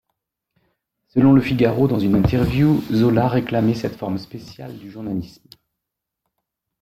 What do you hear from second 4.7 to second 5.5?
du journalisme.